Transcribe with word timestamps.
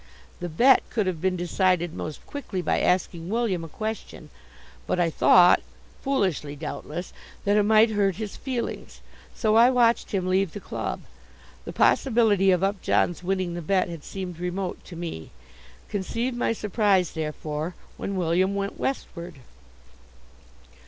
The 0.39 0.49
bet 0.49 0.81
could 0.89 1.05
have 1.05 1.21
been 1.21 1.35
decided 1.37 1.93
most 1.93 2.25
quickly 2.25 2.63
by 2.63 2.79
asking 2.79 3.29
William 3.29 3.63
a 3.63 3.67
question, 3.69 4.31
but 4.87 4.99
I 4.99 5.11
thought, 5.11 5.61
foolishly 6.01 6.55
doubtless, 6.55 7.13
that 7.45 7.55
it 7.55 7.61
might 7.61 7.91
hurt 7.91 8.15
his 8.15 8.35
feelings, 8.35 9.01
so 9.35 9.55
I 9.55 9.69
watched 9.69 10.09
him 10.09 10.25
leave 10.25 10.53
the 10.53 10.59
club. 10.59 11.01
The 11.65 11.73
possibility 11.73 12.49
of 12.49 12.63
Upjohn's 12.63 13.21
winning 13.23 13.53
the 13.53 13.61
bet 13.61 13.89
had 13.89 14.03
seemed 14.03 14.39
remote 14.39 14.83
to 14.85 14.95
me. 14.95 15.29
Conceive 15.87 16.35
my 16.35 16.51
surprise, 16.51 17.11
therefore, 17.11 17.75
when 17.97 18.15
William 18.15 18.55
went 18.55 18.79
westward. 18.79 19.35